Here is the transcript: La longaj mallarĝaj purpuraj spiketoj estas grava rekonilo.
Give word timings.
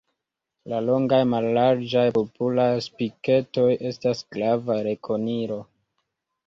La 0.71 0.79
longaj 0.85 1.19
mallarĝaj 1.33 2.05
purpuraj 2.17 2.67
spiketoj 2.87 3.69
estas 3.93 4.27
grava 4.37 4.81
rekonilo. 4.91 5.63